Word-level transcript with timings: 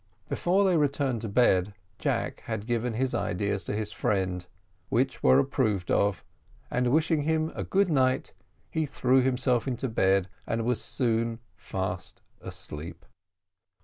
Before 0.29 0.65
they 0.65 0.77
retired 0.77 1.21
to 1.21 1.29
bed, 1.29 1.75
Jack 1.99 2.41
had 2.47 2.65
given 2.65 2.93
his 2.95 3.13
ideas 3.13 3.65
to 3.65 3.75
his 3.75 3.91
friend, 3.91 4.47
which 4.89 5.21
were 5.21 5.37
approved 5.37 5.91
of, 5.91 6.23
and 6.71 6.91
wishing 6.91 7.21
him 7.21 7.51
a 7.53 7.63
good 7.63 7.87
night, 7.91 8.33
he 8.71 8.87
threw 8.87 9.21
himself 9.21 9.67
into 9.67 9.87
bed, 9.87 10.27
and 10.47 10.65
was 10.65 10.81
soon 10.83 11.37
fast 11.55 12.23
asleep. 12.41 13.05